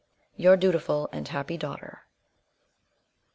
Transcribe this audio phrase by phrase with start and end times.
[0.39, 2.07] _Your dutiful and happy daughter.